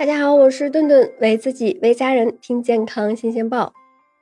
[0.00, 3.74] 大家好，我是顿顿，为自己为家人听健康新鲜报。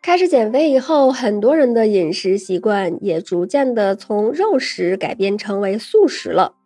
[0.03, 6.57] 开始减肥以后，很多人的饮食习惯也逐渐的从肉食改变成为素食了。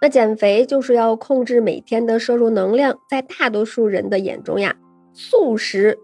[0.00, 4.76] 那减肥就是要控制每天的摄入能量，在大多数人的眼中呀，
[5.12, 5.98] 素食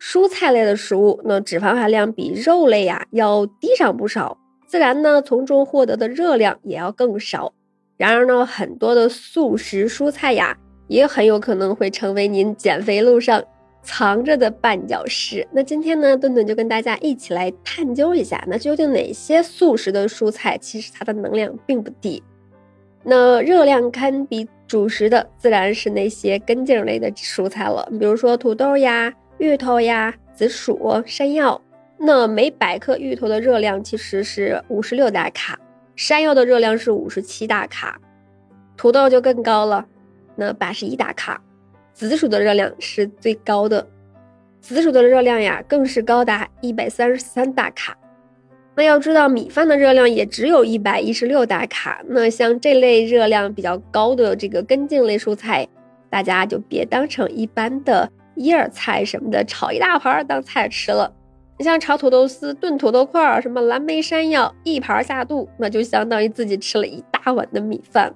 [0.00, 4.38] 蔬菜类的食物，那脂肪含量比肉类呀要低上不少，
[4.68, 7.52] 自然呢从中获得的热量也要更少。
[7.96, 10.56] 然而呢，很多的素食蔬菜呀。
[10.86, 13.42] 也很有可能会成为您减肥路上
[13.82, 15.46] 藏着的绊脚石。
[15.52, 22.22] 那今天呢，顿顿就跟大家一起来探究一下，那究竟哪些素食的蔬菜其实它的能量并不低，
[23.02, 27.86] 那热量堪比主食的，自然是那些根茎类的蔬菜了。
[27.98, 31.60] 比如说土豆呀、芋头呀、紫薯、山药。
[31.96, 35.56] 那每百克芋头的热量其实是五十六大卡，
[35.94, 38.00] 山药的热量是五十七大卡，
[38.76, 39.86] 土豆就更高了。
[40.36, 41.40] 那八十一大卡，
[41.92, 43.86] 紫薯的热量是最高的，
[44.60, 47.96] 紫薯的热量呀更是高达一百三十三大卡。
[48.76, 52.02] 那要知道米饭的热量也只有一百一十六大卡。
[52.08, 55.68] 那像这类热量比较高的这个根茎类蔬菜，
[56.10, 61.14] 大家就别当成一般的叶菜什么的炒一大盘当菜吃了。
[61.56, 68.12] 你像炒土豆丝、炖土豆块儿，什么蓝莓山药一盘下肚，那就相当于自己吃了一大碗的米饭。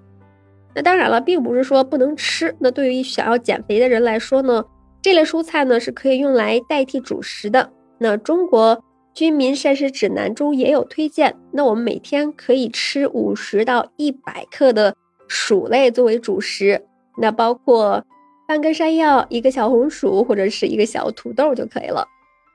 [0.79, 2.55] 那当然了，并不是说不能吃。
[2.61, 4.65] 那对于想要减肥的人来说呢，
[5.03, 7.73] 这类蔬菜呢是可以用来代替主食的。
[7.99, 8.81] 那中国
[9.13, 14.95] 居民膳食指南中也有推荐，那我们每天可以吃五十到一百克的
[15.27, 16.85] 薯类作为主食，
[17.21, 18.05] 那包括
[18.47, 22.07] 半根山药、一个小红薯或者是一个小土豆就可以了。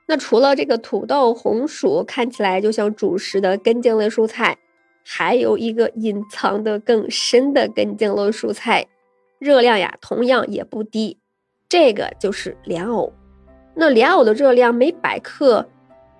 [0.08, 4.56] 那除了这个土豆、红薯看起来就像主食的根茎类蔬菜。
[5.04, 8.86] 还有一个隐藏的更深的根茎类蔬菜，
[9.38, 11.18] 热量呀同样也不低，
[11.68, 13.12] 这个就是莲藕。
[13.74, 15.68] 那莲藕的热量每百克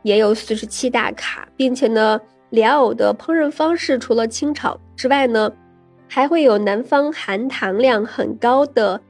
[0.03, 5.51] 也有四十七大卡，并且呢，莲藕的烹饪方式除了清炒之外呢，
[6.07, 9.01] 还会有南方含糖量很高的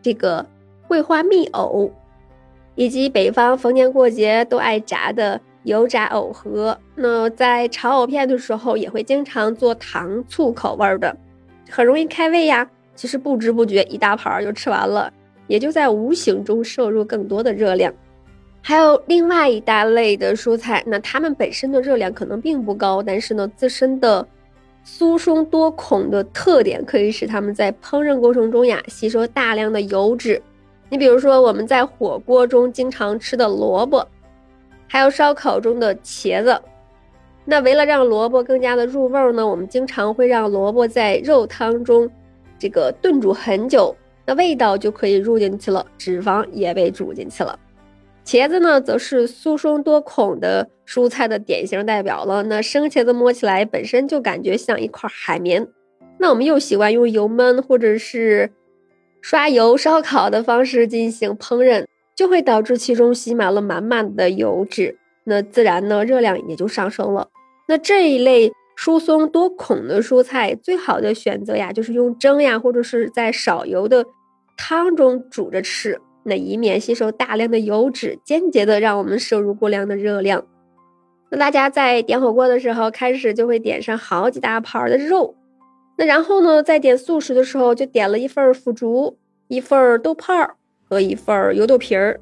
[0.00, 0.46] 这个
[0.86, 1.90] 桂花蜜藕，
[2.76, 5.40] 以及北方逢年过节都爱炸的。
[5.64, 11.14] 油炸藕盒，那在炒藕片的时候也会经常做糖醋口味的，
[11.68, 12.70] 很容易开胃呀。
[12.94, 15.12] 其实不知不觉一大盘就吃完了，
[15.48, 17.92] 也就在无形中摄入更多的热量。
[18.62, 24.26] 还有另外一大类的蔬菜，那它们本身的热量可能并不高，但是呢，自身的
[24.86, 30.40] 酥松多孔的特点可以使它们在烹饪过程中呀吸收大量的油脂。
[30.88, 34.06] 你比如说我们在火锅中经常吃的萝卜。
[34.94, 36.62] 还有烧烤中的茄子，
[37.44, 42.08] 那为了让萝卜更加的入味儿呢，我们经常会让萝卜在肉汤中
[42.60, 43.92] 这个炖煮很久，
[44.24, 47.58] 那味道就可以入进去了，脂肪也被煮进去了。
[48.24, 52.44] 茄子呢，则是酥松多孔的蔬菜的典型代表了。
[52.44, 55.66] 那生茄子摸起来本身就感觉像一块海绵，
[56.18, 58.52] 那我们又喜欢用油焖或者是
[59.20, 61.84] 刷油烧烤的方式进行烹饪。
[62.14, 67.28] 就会导致其中吸满了满满的油脂，那自然呢热量也就上升了。
[67.68, 74.04] 那这一类疏松多孔的蔬菜，最好的选择呀，就是用蒸呀，或者是在少油的
[74.56, 80.46] 汤中煮着吃，那以免吸收大量的油脂，间接的让我们摄入过量的热量。
[81.30, 85.34] 那大家在点火锅的时候，开始就会点上好几大盘的肉，
[85.96, 90.32] 那然后呢，在点素食的时候，就点了一份腐竹，一份豆泡。
[90.94, 92.20] 和一份油豆皮儿，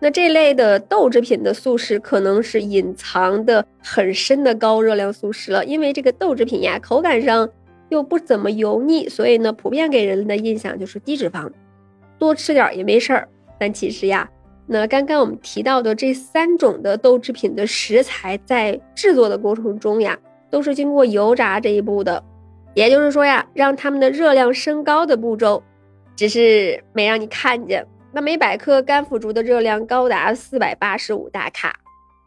[0.00, 7.46] 那这类的豆制品的素食可能是隐藏的很深的高热量素食了，因为这个豆制品呀，口感上
[7.90, 11.50] 又不怎么油腻，所以呢，普遍给人的印象就是低脂肪，
[12.18, 13.28] 多吃点也没事儿。
[13.58, 14.26] 但其实呀，
[14.66, 20.18] 那刚刚我们提到的这三种的豆制品的食材，在制作的过程中呀，
[20.48, 22.24] 都是经过油炸这一步的，
[22.72, 25.62] 也就是说呀，让它们的热量升高的步骤。
[26.16, 27.86] 只是没让你看见。
[28.12, 31.78] 那每百克干腐竹的热量高达四百八十五大卡，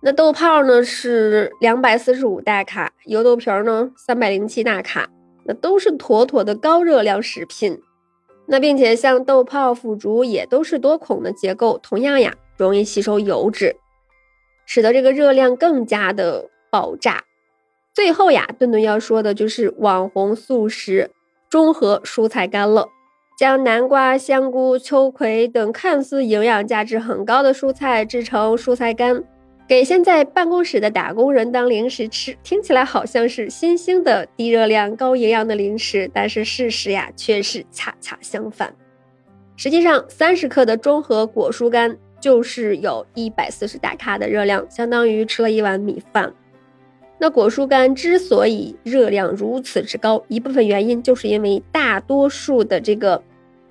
[0.02, 5.10] 那豆泡呢是两百四十五大卡，油豆皮儿呢三百零七大卡，
[5.46, 7.82] 那都是妥妥的高热量食品。
[8.46, 13.76] 那并且像豆泡、腐竹也都是多孔的结构，同样呀容易吸收油脂，
[14.66, 17.24] 使得这个热量更加的爆炸。
[17.94, 21.12] 最后呀，顿顿要说的就是网红素食
[21.50, 22.90] 中和蔬菜干了。
[23.44, 29.22] 将南瓜、香菇、秋葵等看似营养价值很高的蔬菜制成蔬菜干，
[29.68, 38.74] 给现在办公室的打工人当零食吃，听起来好像是新兴的低热量、高营养的零食，但是事实呀却是恰恰相反。
[39.58, 46.34] 实际上，三十克的中和果蔬干就是有一百四十大卡的热量，相当于吃了一碗米饭。
[47.20, 53.22] 那果蔬干之所以热量如此之高，一部分原因就是因为大多数的这个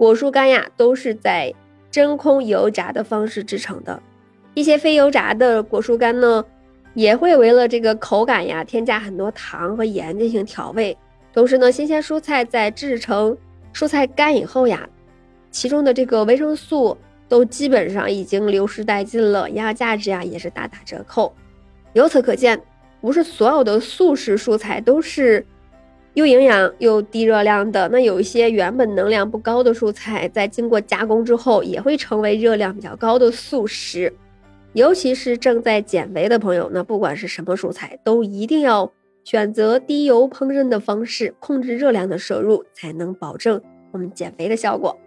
[0.02, 1.54] 果蔬干呀，都是在
[1.88, 4.02] 真空油炸的方式制成的。
[4.52, 6.44] 一些非油炸的果蔬干呢，
[6.94, 10.99] 也会为了这个口感呀，添加很多糖和盐进行调味。
[11.32, 13.38] 同时呢，新鲜蔬菜在制成
[13.72, 14.88] 蔬菜干以后呀，
[15.52, 16.98] 其中的这个维生素
[17.28, 21.32] 都基本上已经流失殆尽了，营养价值呀也是大打折扣。
[21.93, 22.60] 由此可见，
[23.00, 25.46] 不是所有的素食蔬菜都是
[26.14, 27.88] 又营养又低热量的。
[27.88, 34.12] 那有一些原本能量不高的蔬菜，在经过加工之后，也会成为热量比较高的素食。
[34.75, 38.91] 尤其是正在减肥的朋友，那不管是什么蔬菜，都一定要
[39.23, 43.61] 选择低油烹饪的方式，控制热量的摄入，才能保证
[43.91, 44.99] 我们减肥的效果。